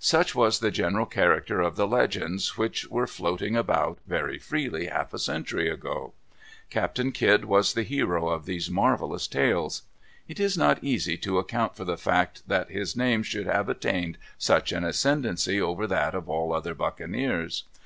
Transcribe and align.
Such 0.00 0.34
was 0.34 0.60
the 0.60 0.70
general 0.70 1.04
character 1.04 1.60
of 1.60 1.76
the 1.76 1.86
legends 1.86 2.56
which 2.56 2.88
were 2.88 3.06
floating 3.06 3.54
about 3.54 3.98
very 4.06 4.38
freely 4.38 4.86
half 4.86 5.12
a 5.12 5.18
century 5.18 5.68
ago. 5.68 6.14
Captain 6.70 7.12
Kidd 7.12 7.44
was 7.44 7.74
the 7.74 7.82
hero 7.82 8.28
of 8.28 8.32
all 8.40 8.46
these 8.46 8.70
marvellous 8.70 9.26
tales. 9.26 9.82
It 10.26 10.40
is 10.40 10.56
not 10.56 10.82
easy 10.82 11.18
to 11.18 11.36
account 11.38 11.76
for 11.76 11.84
the 11.84 11.98
fact 11.98 12.48
that 12.48 12.70
his 12.70 12.96
name 12.96 13.22
should 13.22 13.44
have 13.46 13.68
attained 13.68 14.16
such 14.38 14.72
an 14.72 14.84
ascendency 14.84 15.60
over 15.60 15.86
that 15.86 16.14
of 16.14 16.30
all 16.30 16.54
other 16.54 16.74
buccaneers. 16.74 17.64